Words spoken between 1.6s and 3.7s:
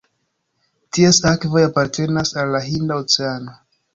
apartenas al la Hinda Oceano.